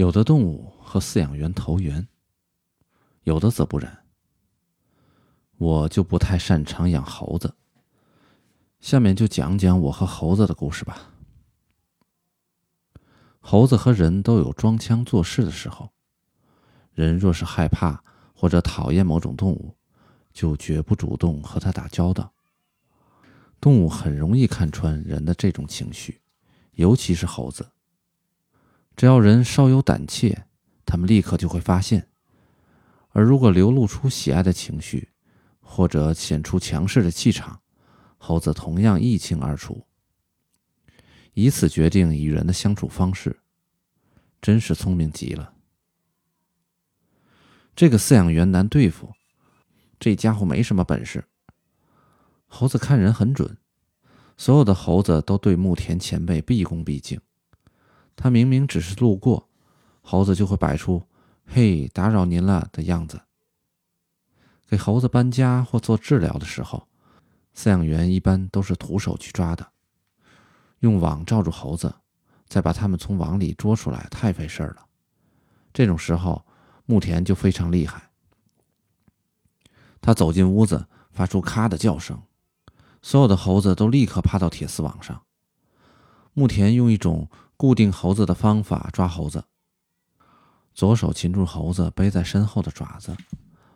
[0.00, 2.08] 有的动物和饲养员投缘，
[3.24, 4.06] 有的则不然。
[5.58, 7.54] 我就不太擅长养猴子，
[8.80, 11.12] 下面就讲讲我和猴子的故事吧。
[13.40, 15.90] 猴子和人都有装腔作势的时候，
[16.94, 18.02] 人若是害怕
[18.34, 19.76] 或者讨厌某种动物，
[20.32, 22.32] 就绝不主动和它打交道。
[23.60, 26.22] 动物很容易看穿人的这种情绪，
[26.72, 27.70] 尤其是猴子。
[29.00, 30.44] 只要人稍有胆怯，
[30.84, 32.02] 他们立刻就会发现；
[33.08, 35.08] 而如果流露出喜爱的情绪，
[35.58, 37.62] 或者显出强势的气场，
[38.18, 39.86] 猴子同样一清二楚，
[41.32, 43.40] 以此决定与人的相处方式，
[44.42, 45.54] 真是聪明极了。
[47.74, 49.14] 这个饲养员难对付，
[49.98, 51.24] 这家伙没什么本事。
[52.46, 53.56] 猴子看人很准，
[54.36, 57.18] 所有的猴子都对牧田前辈毕恭毕敬。
[58.22, 59.48] 他明明只是路过，
[60.02, 61.02] 猴子就会摆出
[61.48, 63.18] “嘿，打扰您了”的样子。
[64.68, 66.86] 给猴子搬家或做治疗的时候，
[67.56, 69.66] 饲养员一般都是徒手去抓的，
[70.80, 71.94] 用网罩住猴子，
[72.46, 74.84] 再把它们从网里捉出来，太费事儿了。
[75.72, 76.44] 这种时候，
[76.84, 78.10] 牧田就非常厉害。
[80.02, 82.22] 他走进屋子，发出“咔”的叫声，
[83.00, 85.22] 所有的猴子都立刻趴到铁丝网上。
[86.34, 87.26] 牧田用一种。
[87.60, 89.44] 固定猴子的方法抓猴子：
[90.72, 93.14] 左手擒住猴子背在身后的爪子，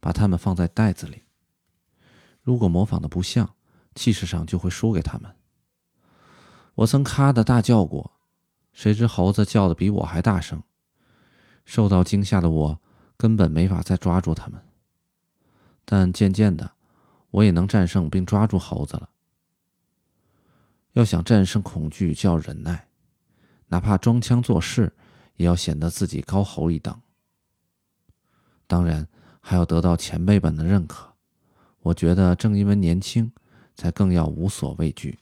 [0.00, 1.24] 把它们放在袋子里。
[2.40, 3.54] 如果模仿的不像，
[3.94, 5.36] 气势上就会输给他们。
[6.76, 8.12] 我曾咔的大叫过，
[8.72, 10.62] 谁知猴子叫的比我还大声。
[11.66, 12.80] 受到惊吓的我
[13.18, 14.58] 根本没法再抓住它们。
[15.84, 16.72] 但渐渐的，
[17.30, 19.10] 我也能战胜并抓住猴子了。
[20.94, 22.88] 要想战胜恐惧，就要忍耐。
[23.68, 24.92] 哪怕装腔作势，
[25.36, 27.00] 也要显得自己高猴一等。
[28.66, 29.06] 当然，
[29.40, 31.12] 还要得到前辈们的认可。
[31.80, 33.30] 我觉得，正因为年轻，
[33.74, 35.18] 才更要无所畏惧。